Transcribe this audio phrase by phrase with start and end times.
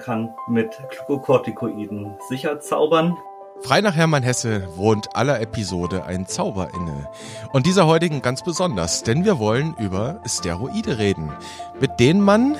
[0.00, 3.16] kann mit Glukokortikoiden sicher zaubern.
[3.62, 7.08] Frei nach Hermann Hesse wohnt aller Episode ein Zauber inne.
[7.52, 11.30] Und dieser heutigen ganz besonders, denn wir wollen über Steroide reden,
[11.78, 12.56] mit denen man,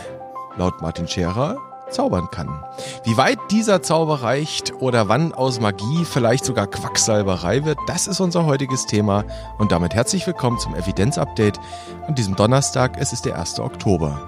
[0.56, 1.56] laut Martin Scherer,
[1.88, 2.64] zaubern kann.
[3.04, 8.20] Wie weit dieser Zauber reicht oder wann aus Magie vielleicht sogar Quacksalberei wird, das ist
[8.20, 9.24] unser heutiges Thema.
[9.58, 11.58] Und damit herzlich willkommen zum Evidenz-Update
[12.06, 12.96] an diesem Donnerstag.
[12.98, 13.58] Es ist der 1.
[13.60, 14.20] Oktober.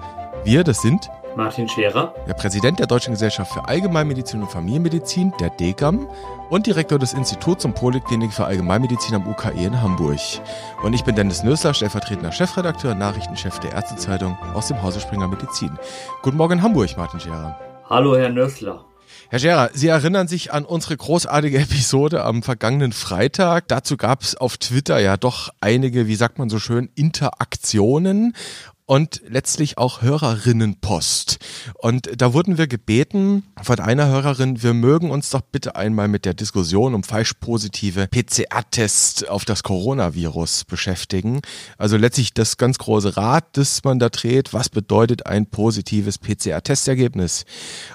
[0.43, 5.49] Wir, das sind Martin Scherer, der Präsident der Deutschen Gesellschaft für Allgemeinmedizin und Familienmedizin, der
[5.49, 6.07] DGAM,
[6.49, 10.19] und Direktor des Instituts und Poliklinik für Allgemeinmedizin am UKE in Hamburg.
[10.83, 15.27] Und ich bin Dennis Nösler, stellvertretender Chefredakteur und Nachrichtenchef der Ärztezeitung aus dem Hause Springer
[15.27, 15.71] Medizin.
[16.21, 17.57] Guten Morgen in Hamburg, Martin Scherer.
[17.89, 18.85] Hallo, Herr Nösler.
[19.29, 23.67] Herr Scherer, Sie erinnern sich an unsere großartige Episode am vergangenen Freitag.
[23.67, 28.35] Dazu gab es auf Twitter ja doch einige, wie sagt man so schön, Interaktionen
[28.93, 31.39] und letztlich auch Hörerinnenpost.
[31.79, 36.25] Und da wurden wir gebeten von einer Hörerin, wir mögen uns doch bitte einmal mit
[36.25, 41.41] der Diskussion um falsch positive PCR-Tests auf das Coronavirus beschäftigen.
[41.79, 44.53] Also letztlich das ganz große Rad, das man da dreht.
[44.53, 47.45] Was bedeutet ein positives PCR-Testergebnis?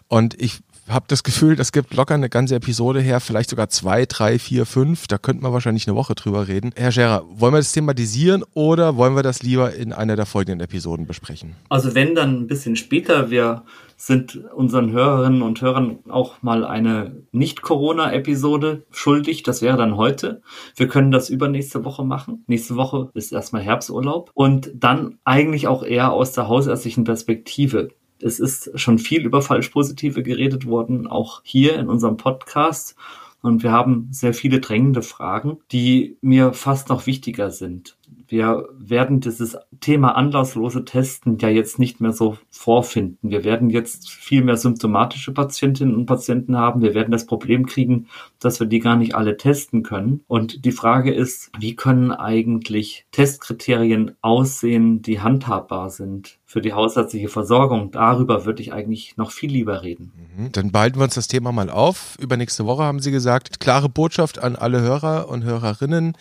[0.08, 4.06] Und ich habe das Gefühl, das gibt locker eine ganze Episode her, vielleicht sogar zwei,
[4.06, 5.06] drei, vier, fünf.
[5.06, 6.72] Da könnten wir wahrscheinlich eine Woche drüber reden.
[6.76, 10.60] Herr Scherer, wollen wir das thematisieren oder wollen wir das lieber in einer der folgenden
[10.60, 11.54] Episoden besprechen?
[11.68, 13.64] Also wenn dann ein bisschen später, wir
[14.00, 19.42] sind unseren Hörerinnen und Hörern auch mal eine Nicht-Corona-Episode schuldig.
[19.42, 20.40] Das wäre dann heute.
[20.76, 22.44] Wir können das übernächste Woche machen.
[22.46, 24.30] Nächste Woche ist erstmal Herbsturlaub.
[24.34, 27.88] Und dann eigentlich auch eher aus der hausärztlichen Perspektive.
[28.20, 32.96] Es ist schon viel über Falschpositive geredet worden, auch hier in unserem Podcast.
[33.40, 37.96] Und wir haben sehr viele drängende Fragen, die mir fast noch wichtiger sind.
[38.28, 43.30] Wir werden dieses Thema anlasslose Testen ja jetzt nicht mehr so vorfinden.
[43.30, 46.82] Wir werden jetzt viel mehr symptomatische Patientinnen und Patienten haben.
[46.82, 48.08] Wir werden das Problem kriegen,
[48.38, 50.20] dass wir die gar nicht alle testen können.
[50.28, 57.28] Und die Frage ist, wie können eigentlich Testkriterien aussehen, die handhabbar sind für die hausärztliche
[57.28, 57.90] Versorgung?
[57.92, 60.12] Darüber würde ich eigentlich noch viel lieber reden.
[60.36, 60.52] Mhm.
[60.52, 62.16] Dann behalten wir uns das Thema mal auf.
[62.20, 66.12] Übernächste Woche haben Sie gesagt, klare Botschaft an alle Hörer und Hörerinnen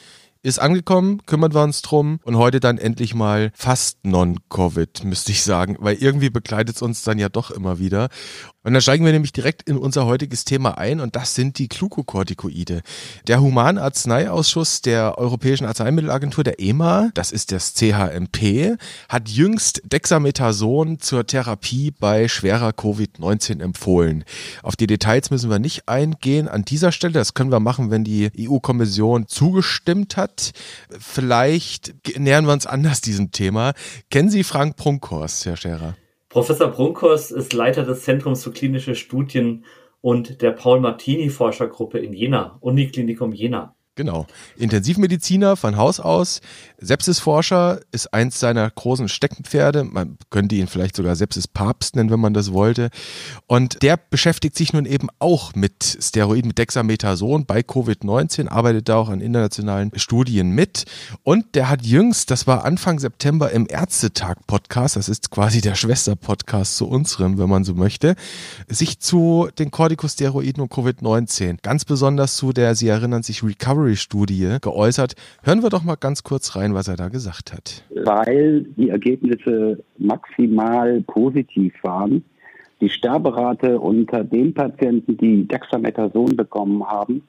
[0.41, 5.43] ist angekommen, kümmern wir uns drum und heute dann endlich mal fast non-Covid, müsste ich
[5.43, 8.09] sagen, weil irgendwie begleitet es uns dann ja doch immer wieder.
[8.67, 11.69] Und dann steigen wir nämlich direkt in unser heutiges Thema ein und das sind die
[11.69, 12.81] Glukokortikoide.
[13.25, 18.75] Der Humanarzneiausschuss der Europäischen Arzneimittelagentur, der EMA, das ist das CHMP,
[19.07, 24.25] hat jüngst Dexamethason zur Therapie bei schwerer Covid-19 empfohlen.
[24.63, 27.13] Auf die Details müssen wir nicht eingehen an dieser Stelle.
[27.13, 30.51] Das können wir machen, wenn die EU-Kommission zugestimmt hat.
[30.99, 33.71] Vielleicht nähern wir uns anders diesem Thema.
[34.09, 35.95] Kennen Sie Frank Prunkhorst, Herr Scherer?
[36.37, 39.65] Professor Brunkos ist Leiter des Zentrums für klinische Studien
[40.01, 43.75] und der Paul-Martini-Forschergruppe in Jena, Uniklinikum Jena.
[43.97, 44.27] Genau.
[44.57, 46.41] Intensivmediziner von Haus aus,
[46.79, 49.83] Sepsisforscher ist eins seiner großen Steckenpferde.
[49.83, 52.91] Man könnte ihn vielleicht sogar Sepsispapst nennen, wenn man das wollte.
[53.47, 58.97] Und der beschäftigt sich nun eben auch mit Steroiden, mit Dexamethason bei Covid-19, arbeitet da
[58.97, 60.85] auch an internationalen Studien mit.
[61.23, 66.77] Und der hat jüngst, das war Anfang September im Ärztetag-Podcast, das ist quasi der Schwester-Podcast
[66.77, 68.15] zu unserem, wenn man so möchte,
[68.67, 74.57] sich zu den Corticosteroiden und Covid-19, ganz besonders zu der, Sie erinnern sich, Recovery Discovery-Studie
[74.61, 75.13] geäußert.
[75.43, 77.83] Hören wir doch mal ganz kurz rein, was er da gesagt hat.
[77.89, 82.23] Weil die Ergebnisse maximal positiv waren.
[82.81, 87.23] Die Sterberate unter den Patienten, die Dexamethason bekommen haben,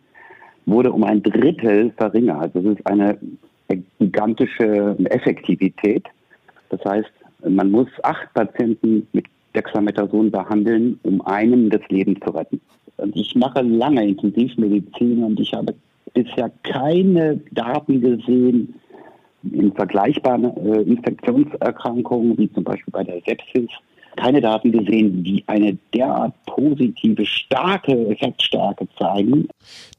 [0.67, 2.55] wurde um ein Drittel verringert.
[2.55, 3.19] Das ist eine
[3.99, 6.05] gigantische Effektivität.
[6.69, 7.11] Das heißt,
[7.49, 12.61] man muss acht Patienten mit Dexamethason behandeln, um einem das Leben zu retten.
[12.99, 15.73] Und ich mache lange Intensivmedizin und ich habe
[16.15, 18.75] bisher keine Daten gesehen
[19.43, 23.71] in vergleichbaren äh, Infektionserkrankungen, wie zum Beispiel bei der Sepsis,
[24.17, 29.49] keine Daten gesehen, die eine derart positive, starke Effektstärke zeigen.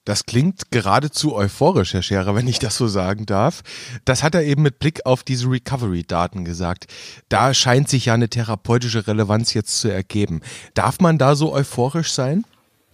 [0.03, 3.61] Das klingt geradezu euphorisch, Herr Scherer, wenn ich das so sagen darf.
[4.05, 6.87] Das hat er eben mit Blick auf diese Recovery-Daten gesagt.
[7.29, 10.41] Da scheint sich ja eine therapeutische Relevanz jetzt zu ergeben.
[10.73, 12.43] Darf man da so euphorisch sein?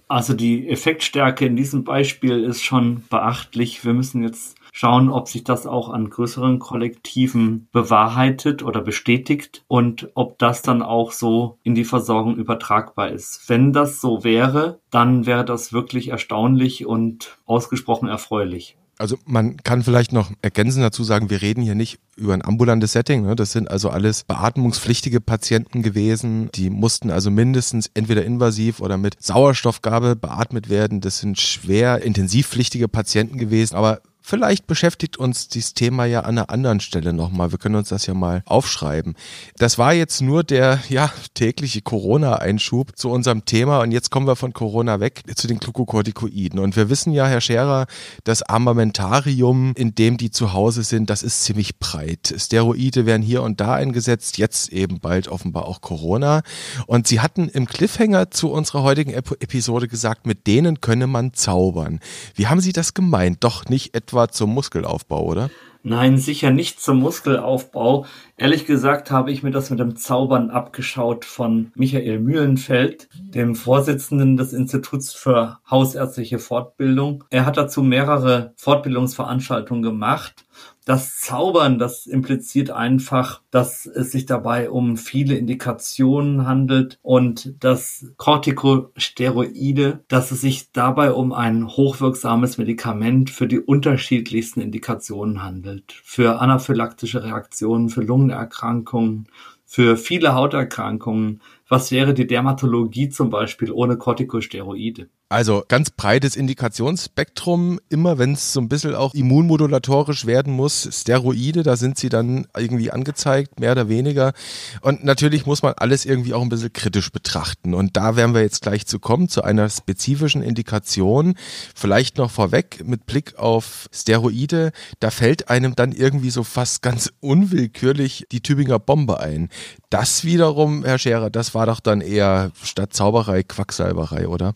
[0.07, 3.83] Also die Effektstärke in diesem Beispiel ist schon beachtlich.
[3.83, 10.11] Wir müssen jetzt schauen, ob sich das auch an größeren Kollektiven bewahrheitet oder bestätigt und
[10.13, 13.47] ob das dann auch so in die Versorgung übertragbar ist.
[13.47, 18.77] Wenn das so wäre, dann wäre das wirklich erstaunlich und ausgesprochen erfreulich.
[18.97, 22.93] Also man kann vielleicht noch ergänzen dazu sagen, wir reden hier nicht über ein ambulantes
[22.93, 23.23] Setting.
[23.23, 23.35] Ne?
[23.35, 26.49] Das sind also alles beatmungspflichtige Patienten gewesen.
[26.55, 31.01] Die mussten also mindestens entweder invasiv oder mit Sauerstoffgabe beatmet werden.
[31.01, 33.75] Das sind schwer intensivpflichtige Patienten gewesen.
[33.75, 37.51] Aber Vielleicht beschäftigt uns dieses Thema ja an einer anderen Stelle nochmal.
[37.51, 39.13] Wir können uns das ja mal aufschreiben.
[39.59, 44.35] Das war jetzt nur der ja, tägliche Corona-Einschub zu unserem Thema und jetzt kommen wir
[44.35, 46.57] von Corona weg zu den Glukokortikoiden.
[46.57, 47.85] Und wir wissen ja, Herr Scherer,
[48.23, 52.33] das Armamentarium, in dem die zu Hause sind, das ist ziemlich breit.
[52.35, 56.41] Steroide werden hier und da eingesetzt, jetzt eben bald offenbar auch Corona.
[56.87, 61.99] Und Sie hatten im Cliffhanger zu unserer heutigen Episode gesagt, mit denen könne man zaubern.
[62.33, 63.43] Wie haben Sie das gemeint?
[63.43, 65.49] Doch nicht etwa etwa zum Muskelaufbau, oder?
[65.83, 68.05] Nein, sicher nicht zum Muskelaufbau.
[68.37, 74.35] Ehrlich gesagt habe ich mir das mit dem Zaubern abgeschaut von Michael Mühlenfeld, dem Vorsitzenden
[74.35, 77.23] des Instituts für Hausärztliche Fortbildung.
[77.29, 80.45] Er hat dazu mehrere Fortbildungsveranstaltungen gemacht
[80.85, 88.13] das Zaubern, das impliziert einfach, dass es sich dabei um viele Indikationen handelt und das
[88.17, 95.91] Corticosteroide, dass es sich dabei um ein hochwirksames Medikament für die unterschiedlichsten Indikationen handelt.
[96.03, 99.27] Für anaphylaktische Reaktionen, für Lungenerkrankungen,
[99.65, 101.41] für viele Hauterkrankungen.
[101.67, 105.09] Was wäre die Dermatologie zum Beispiel ohne Corticosteroide?
[105.35, 111.61] Also ganz breites Indikationsspektrum, immer wenn es so ein bisschen auch immunmodulatorisch werden muss, Steroide,
[111.61, 114.31] da sind sie dann irgendwie angezeigt, mehr oder weniger.
[114.79, 117.73] Und natürlich muss man alles irgendwie auch ein bisschen kritisch betrachten.
[117.73, 121.35] Und da werden wir jetzt gleich zu kommen, zu einer spezifischen Indikation.
[121.75, 124.71] Vielleicht noch vorweg mit Blick auf Steroide,
[125.01, 129.49] da fällt einem dann irgendwie so fast ganz unwillkürlich die Tübinger Bombe ein.
[129.89, 134.53] Das wiederum, Herr Scherer, das war doch dann eher statt Zauberei Quacksalberei, oder?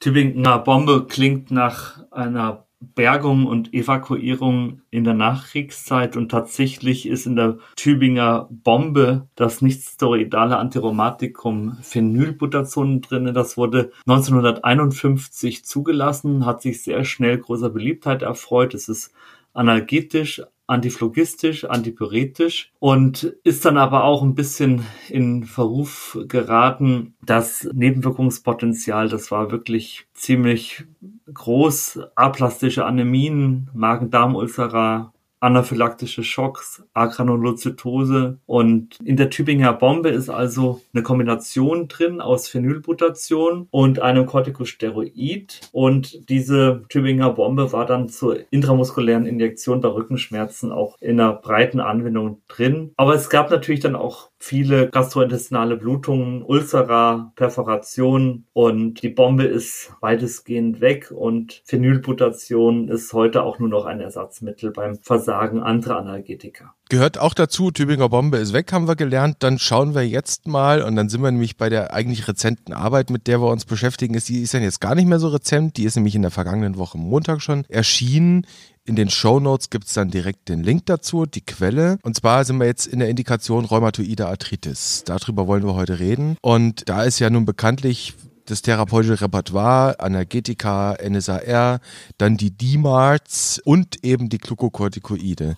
[0.00, 7.36] Tübinger Bombe klingt nach einer Bergung und Evakuierung in der Nachkriegszeit und tatsächlich ist in
[7.36, 13.34] der Tübinger Bombe das nicht-steroidale Antiromatikum Phenylbutazon drin.
[13.34, 18.72] Das wurde 1951 zugelassen, hat sich sehr schnell großer Beliebtheit erfreut.
[18.72, 19.12] Es ist
[19.52, 27.14] analgetisch, antiphlogistisch, antipyretisch und ist dann aber auch ein bisschen in Verruf geraten.
[27.24, 30.84] Das Nebenwirkungspotenzial, das war wirklich ziemlich
[31.32, 32.00] groß.
[32.14, 41.88] Aplastische Anämien, Magen-Darm-Ulcera, anaphylaktische Schocks, Agranulozytose und in der Tübinger Bombe ist also eine Kombination
[41.88, 49.80] drin aus Phenylbutation und einem Corticosteroid und diese Tübinger Bombe war dann zur intramuskulären Injektion
[49.80, 52.92] bei Rückenschmerzen auch in einer breiten Anwendung drin.
[52.96, 59.92] Aber es gab natürlich dann auch viele gastrointestinale Blutungen, Ulcera, Perforation und die Bombe ist
[60.00, 66.74] weitestgehend weg und Phenylbutation ist heute auch nur noch ein Ersatzmittel beim Versagen anderer Analgetika.
[66.88, 69.36] Gehört auch dazu, Tübinger Bombe ist weg, haben wir gelernt.
[69.38, 73.10] Dann schauen wir jetzt mal, und dann sind wir nämlich bei der eigentlich rezenten Arbeit,
[73.10, 74.14] mit der wir uns beschäftigen.
[74.14, 76.32] Ist, die ist dann jetzt gar nicht mehr so rezent, die ist nämlich in der
[76.32, 78.44] vergangenen Woche Montag schon erschienen.
[78.84, 81.98] In den Show Notes gibt es dann direkt den Link dazu, die Quelle.
[82.02, 85.04] Und zwar sind wir jetzt in der Indikation Rheumatoide Arthritis.
[85.04, 86.36] Darüber wollen wir heute reden.
[86.42, 88.14] Und da ist ja nun bekanntlich
[88.50, 91.80] das therapeutische Repertoire, Analgetika, NSAR,
[92.18, 95.56] dann die DMARDs und eben die Glukokortikoide.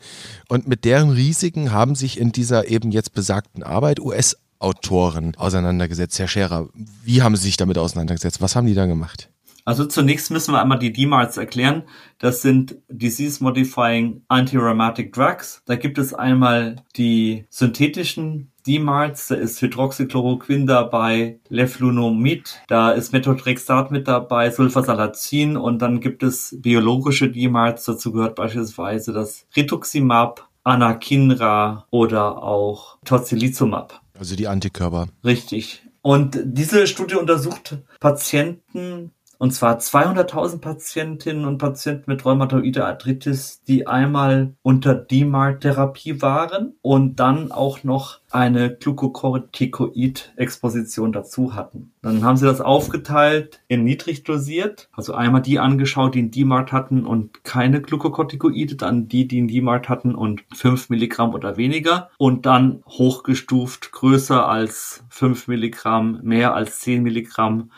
[0.49, 6.19] Und mit deren Risiken haben sich in dieser eben jetzt besagten Arbeit US Autoren auseinandergesetzt.
[6.19, 6.69] Herr Scherer,
[7.03, 8.41] wie haben Sie sich damit auseinandergesetzt?
[8.41, 9.29] Was haben die da gemacht?
[9.65, 11.85] Also zunächst müssen wir einmal die DMARDs erklären.
[12.19, 15.63] Das sind Disease Modifying Antirheumatic Drugs.
[15.67, 24.09] Da gibt es einmal die synthetischen Da ist Hydroxychloroquin dabei, Leflunomid, da ist Methotrexat mit
[24.09, 32.43] dabei, Sulfasalazin und dann gibt es biologische DMARDs, dazu gehört beispielsweise das Rituximab, Anakinra oder
[32.43, 34.01] auch Tocilizumab.
[34.19, 35.09] Also die Antikörper.
[35.25, 35.83] Richtig.
[36.03, 39.13] Und diese Studie untersucht Patienten
[39.43, 47.17] und zwar 200.000 Patientinnen und Patienten mit rheumatoide Arthritis, die einmal unter DMARD-Therapie waren und
[47.17, 51.91] dann auch noch eine Glucocorticoid-Exposition dazu hatten.
[52.03, 56.71] Dann haben sie das aufgeteilt in niedrig dosiert, also einmal die angeschaut, die einen DMARD
[56.71, 62.11] hatten und keine Glucocorticoide, dann die, die einen DMARD hatten und 5 Milligramm oder weniger
[62.17, 67.71] und dann hochgestuft größer als 5 Milligramm, mehr als 10 Milligramm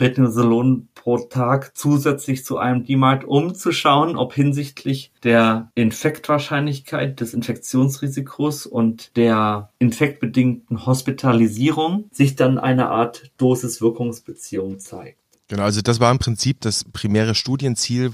[0.00, 7.34] Prednisolon pro Tag zusätzlich zu einem DMARD, um zu schauen, ob hinsichtlich der Infektwahrscheinlichkeit, des
[7.34, 15.18] Infektionsrisikos und der infektbedingten Hospitalisierung sich dann eine Art Dosis-Wirkungsbeziehung zeigt.
[15.48, 18.12] Genau, also das war im Prinzip das primäre Studienziel,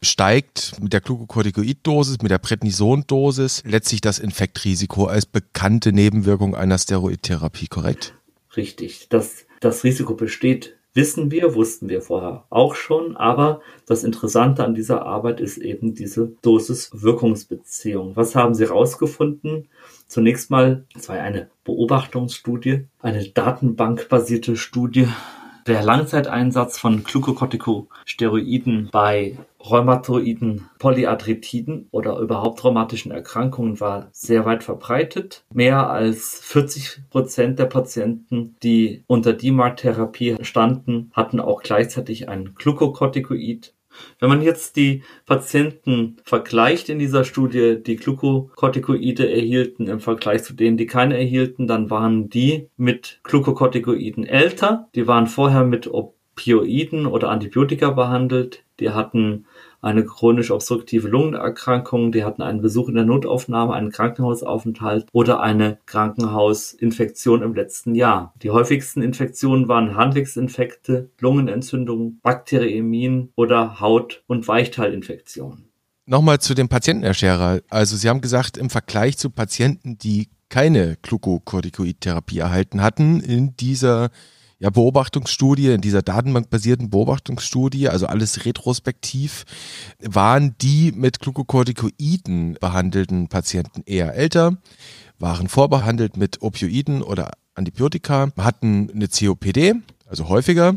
[0.00, 7.66] steigt mit der Glucocorticoid-Dosis, mit der Prednison-Dosis letztlich das Infektrisiko als bekannte Nebenwirkung einer Steroidtherapie,
[7.66, 8.14] korrekt?
[8.56, 9.10] Richtig.
[9.10, 14.74] Dass das Risiko besteht, wissen wir, wussten wir vorher auch schon, aber das Interessante an
[14.74, 18.16] dieser Arbeit ist eben diese Dosis-Wirkungsbeziehung.
[18.16, 19.68] Was haben Sie herausgefunden?
[20.08, 25.06] Zunächst mal, es war eine Beobachtungsstudie, eine datenbankbasierte Studie
[25.66, 29.36] der Langzeiteinsatz von Glucocorticosteroiden bei
[29.68, 35.44] rheumatoiden Polyarthritiden oder überhaupt rheumatischen Erkrankungen war sehr weit verbreitet.
[35.52, 43.74] Mehr als 40 Prozent der Patienten, die unter DMARD-Therapie standen, hatten auch gleichzeitig ein Glucocorticoid
[44.18, 50.54] wenn man jetzt die Patienten vergleicht in dieser Studie, die Glucocorticoide erhielten im Vergleich zu
[50.54, 54.88] denen, die keine erhielten, dann waren die mit Glucocorticoiden älter.
[54.94, 58.64] Die waren vorher mit Opioiden oder Antibiotika behandelt.
[58.80, 59.46] Die hatten
[59.86, 65.78] eine chronisch obstruktive Lungenerkrankung, die hatten einen Besuch in der Notaufnahme, einen Krankenhausaufenthalt oder eine
[65.86, 68.34] Krankenhausinfektion im letzten Jahr.
[68.42, 75.68] Die häufigsten Infektionen waren Harnwegsinfekte, Lungenentzündungen, Bakteriämien oder Haut- und Weichteilinfektionen.
[76.04, 77.60] Nochmal zu dem Patienten, Herr Scherer.
[77.68, 84.10] Also Sie haben gesagt, im Vergleich zu Patienten, die keine Glucocorticoid-Therapie erhalten hatten, in dieser
[84.58, 89.44] ja, Beobachtungsstudie, in dieser datenbankbasierten Beobachtungsstudie, also alles retrospektiv,
[90.00, 94.56] waren die mit Glucocorticoiden behandelten Patienten eher älter,
[95.18, 99.74] waren vorbehandelt mit Opioiden oder Antibiotika, hatten eine COPD,
[100.08, 100.76] also häufiger,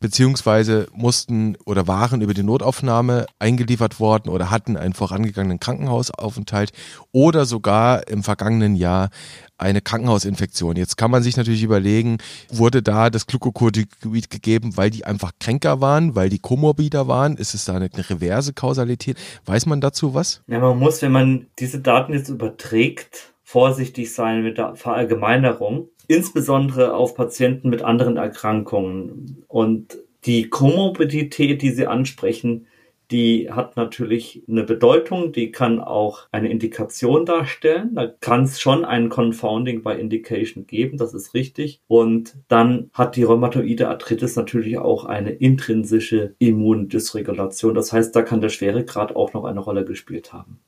[0.00, 6.72] beziehungsweise mussten oder waren über die Notaufnahme eingeliefert worden oder hatten einen vorangegangenen Krankenhausaufenthalt
[7.12, 9.10] oder sogar im vergangenen Jahr
[9.58, 10.76] eine Krankenhausinfektion.
[10.76, 12.18] Jetzt kann man sich natürlich überlegen,
[12.50, 17.36] wurde da das Glucocorticoid gegeben, weil die einfach kränker waren, weil die komorbider waren?
[17.36, 19.18] Ist es da eine, eine reverse Kausalität?
[19.44, 20.42] Weiß man dazu was?
[20.46, 26.94] Ja, man muss, wenn man diese Daten jetzt überträgt, vorsichtig sein mit der Verallgemeinerung insbesondere
[26.94, 29.44] auf Patienten mit anderen Erkrankungen.
[29.46, 32.66] Und die Komorbidität, die Sie ansprechen,
[33.12, 37.94] die hat natürlich eine Bedeutung, die kann auch eine Indikation darstellen.
[37.94, 41.80] Da kann es schon ein Confounding by Indication geben, das ist richtig.
[41.86, 47.74] Und dann hat die rheumatoide Arthritis natürlich auch eine intrinsische Immundysregulation.
[47.74, 50.60] Das heißt, da kann der Schweregrad auch noch eine Rolle gespielt haben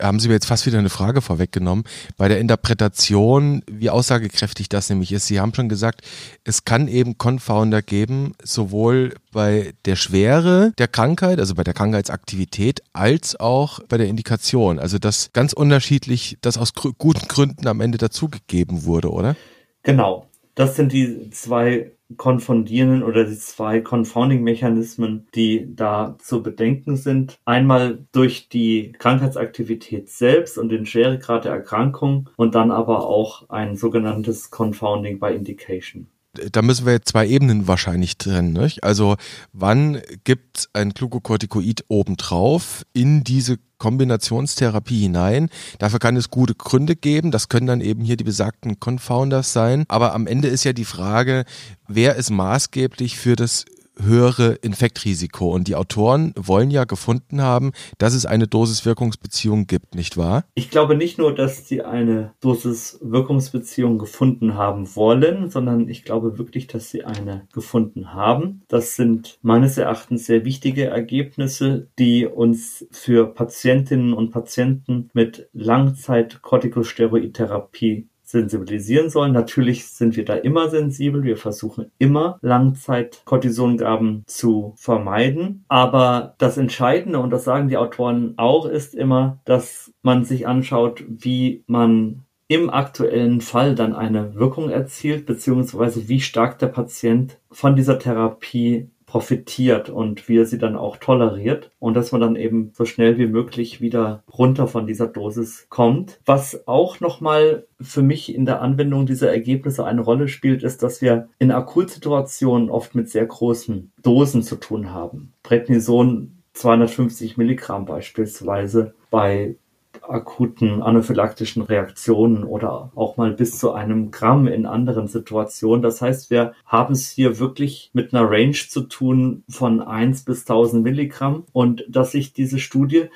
[0.00, 1.84] haben Sie mir jetzt fast wieder eine Frage vorweggenommen.
[2.16, 5.26] Bei der Interpretation, wie aussagekräftig das nämlich ist.
[5.26, 6.02] Sie haben schon gesagt,
[6.44, 12.82] es kann eben Confounder geben, sowohl bei der Schwere der Krankheit, also bei der Krankheitsaktivität,
[12.92, 14.78] als auch bei der Indikation.
[14.78, 19.36] Also dass ganz unterschiedlich das aus guten Gründen am Ende dazugegeben wurde, oder?
[19.82, 20.25] Genau.
[20.56, 27.38] Das sind die zwei konfundierenden oder die zwei Confounding-Mechanismen, die da zu bedenken sind.
[27.44, 33.76] Einmal durch die Krankheitsaktivität selbst und den Schweregrad der Erkrankung und dann aber auch ein
[33.76, 36.08] sogenanntes Confounding by Indication
[36.52, 38.52] da müssen wir jetzt zwei Ebenen wahrscheinlich trennen.
[38.52, 38.84] Nicht?
[38.84, 39.16] Also
[39.52, 45.48] wann gibt ein Glucocorticoid obendrauf in diese Kombinationstherapie hinein.
[45.78, 47.30] Dafür kann es gute Gründe geben.
[47.30, 49.84] Das können dann eben hier die besagten Confounders sein.
[49.88, 51.44] Aber am Ende ist ja die Frage,
[51.88, 53.64] wer ist maßgeblich für das
[54.00, 55.52] höhere Infektrisiko.
[55.52, 60.44] Und die Autoren wollen ja gefunden haben, dass es eine Dosis-Wirkungsbeziehung gibt, nicht wahr?
[60.54, 66.66] Ich glaube nicht nur, dass sie eine Dosis-Wirkungsbeziehung gefunden haben wollen, sondern ich glaube wirklich,
[66.66, 68.62] dass sie eine gefunden haben.
[68.68, 78.08] Das sind meines Erachtens sehr wichtige Ergebnisse, die uns für Patientinnen und Patienten mit Langzeit-Corticosteroidtherapie
[78.26, 79.32] sensibilisieren sollen.
[79.32, 81.22] Natürlich sind wir da immer sensibel.
[81.22, 85.64] Wir versuchen immer Langzeit-Cortisongaben zu vermeiden.
[85.68, 91.04] Aber das Entscheidende, und das sagen die Autoren auch, ist immer, dass man sich anschaut,
[91.08, 97.74] wie man im aktuellen Fall dann eine Wirkung erzielt, beziehungsweise wie stark der Patient von
[97.74, 102.72] dieser Therapie profitiert und wie er sie dann auch toleriert und dass man dann eben
[102.74, 106.20] so schnell wie möglich wieder runter von dieser Dosis kommt.
[106.26, 111.00] Was auch nochmal für mich in der Anwendung dieser Ergebnisse eine Rolle spielt, ist, dass
[111.00, 115.32] wir in Akutsituationen oft mit sehr großen Dosen zu tun haben.
[115.42, 119.56] Prednison 250 Milligramm beispielsweise bei
[120.02, 125.82] akuten anaphylaktischen Reaktionen oder auch mal bis zu einem Gramm in anderen Situationen.
[125.82, 130.40] Das heißt, wir haben es hier wirklich mit einer Range zu tun von 1 bis
[130.40, 133.08] 1000 Milligramm und dass sich diese Studie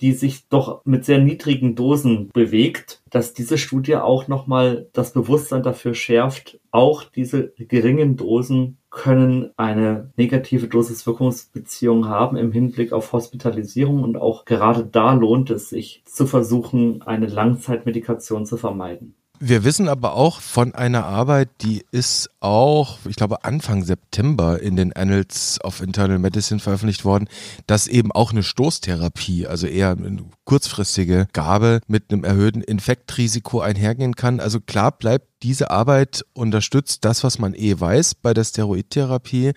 [0.00, 5.62] die sich doch mit sehr niedrigen Dosen bewegt, dass diese Studie auch nochmal das Bewusstsein
[5.62, 14.02] dafür schärft, auch diese geringen Dosen können eine negative Dosis-Wirkungsbeziehung haben im Hinblick auf Hospitalisierung
[14.02, 19.14] und auch gerade da lohnt es sich zu versuchen, eine Langzeitmedikation zu vermeiden.
[19.42, 24.76] Wir wissen aber auch von einer Arbeit, die ist auch, ich glaube, Anfang September in
[24.76, 27.26] den Annals of Internal Medicine veröffentlicht worden,
[27.66, 34.14] dass eben auch eine Stoßtherapie, also eher eine kurzfristige Gabe mit einem erhöhten Infektrisiko einhergehen
[34.14, 34.40] kann.
[34.40, 39.52] Also klar bleibt diese Arbeit unterstützt das, was man eh weiß bei der Steroidtherapie.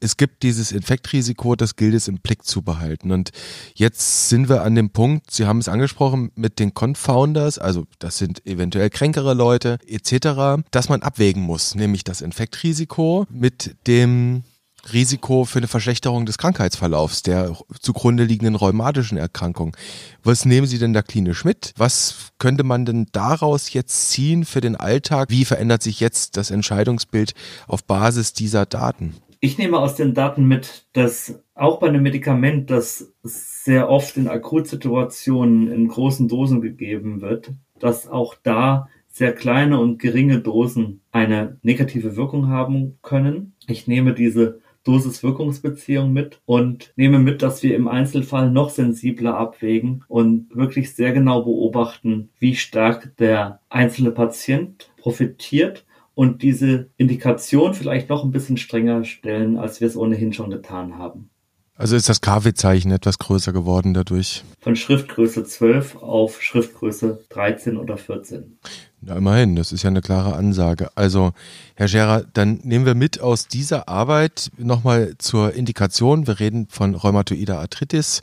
[0.00, 3.12] Es gibt dieses Infektrisiko, das gilt es im Blick zu behalten.
[3.12, 3.30] Und
[3.74, 8.18] jetzt sind wir an dem Punkt, Sie haben es angesprochen, mit den Confounders, also das
[8.18, 14.44] sind eventuell kränkere Leute etc., dass man abwägen muss, nämlich das Infektrisiko mit dem
[14.92, 19.76] Risiko für eine Verschlechterung des Krankheitsverlaufs der zugrunde liegenden rheumatischen Erkrankung.
[20.24, 21.72] Was nehmen Sie denn da klinisch mit?
[21.76, 25.30] Was könnte man denn daraus jetzt ziehen für den Alltag?
[25.30, 27.34] Wie verändert sich jetzt das Entscheidungsbild
[27.68, 29.14] auf Basis dieser Daten?
[29.38, 34.28] Ich nehme aus den Daten mit, dass auch bei einem Medikament, das sehr oft in
[34.28, 41.58] Akutsituationen in großen Dosen gegeben wird, dass auch da sehr kleine und geringe Dosen eine
[41.62, 43.54] negative Wirkung haben können.
[43.66, 50.04] Ich nehme diese Dosis-Wirkungsbeziehung mit und nehme mit, dass wir im Einzelfall noch sensibler abwägen
[50.08, 55.84] und wirklich sehr genau beobachten, wie stark der einzelne Patient profitiert
[56.14, 60.98] und diese Indikation vielleicht noch ein bisschen strenger stellen, als wir es ohnehin schon getan
[60.98, 61.30] haben.
[61.74, 64.44] Also ist das KW-Zeichen etwas größer geworden dadurch?
[64.60, 68.58] Von Schriftgröße 12 auf Schriftgröße 13 oder 14.
[69.04, 70.90] Na, immerhin, das ist ja eine klare Ansage.
[70.94, 71.32] Also,
[71.74, 76.28] Herr Scherer, dann nehmen wir mit aus dieser Arbeit nochmal zur Indikation.
[76.28, 78.22] Wir reden von rheumatoider Arthritis,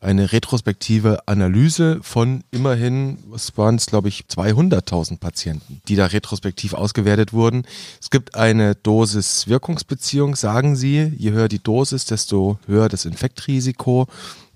[0.00, 6.74] eine retrospektive Analyse von immerhin, was waren es, glaube ich, 200.000 Patienten, die da retrospektiv
[6.74, 7.64] ausgewertet wurden.
[8.00, 11.12] Es gibt eine Dosis-Wirkungsbeziehung, sagen Sie.
[11.18, 14.06] Je höher die Dosis, desto höher das Infektrisiko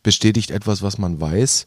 [0.04, 1.66] bestätigt etwas, was man weiß.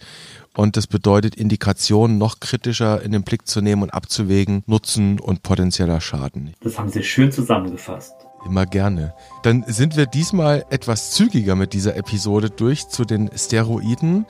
[0.58, 5.43] Und das bedeutet, Indikationen noch kritischer in den Blick zu nehmen und abzuwägen, Nutzen und
[5.43, 6.56] potenzieller Schaden.
[6.62, 8.15] Das haben Sie schön zusammengefasst.
[8.43, 9.13] Immer gerne.
[9.43, 14.26] Dann sind wir diesmal etwas zügiger mit dieser Episode durch zu den Steroiden.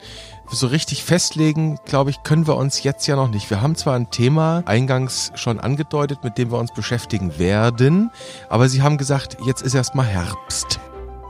[0.50, 3.48] So richtig festlegen, glaube ich, können wir uns jetzt ja noch nicht.
[3.48, 8.10] Wir haben zwar ein Thema eingangs schon angedeutet, mit dem wir uns beschäftigen werden,
[8.50, 10.78] aber Sie haben gesagt, jetzt ist erstmal Herbst.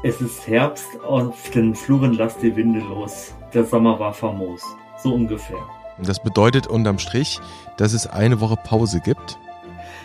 [0.03, 3.33] Es ist Herbst, auf den Fluren lasst die Winde los.
[3.55, 4.63] Der Sommer war famos.
[5.03, 5.59] So ungefähr.
[5.99, 7.41] Das bedeutet unterm Strich,
[7.77, 9.39] dass es eine Woche Pause gibt.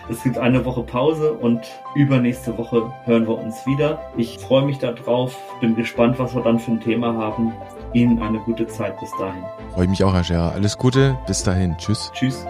[0.09, 1.61] Es gibt eine Woche Pause und
[1.95, 3.99] übernächste Woche hören wir uns wieder.
[4.17, 7.53] Ich freue mich darauf, bin gespannt, was wir dann für ein Thema haben.
[7.93, 9.43] Ihnen eine gute Zeit bis dahin.
[9.73, 10.51] Freue mich auch, Herr Scherer.
[10.51, 11.77] Alles Gute, bis dahin.
[11.77, 12.11] Tschüss.
[12.13, 12.45] Tschüss.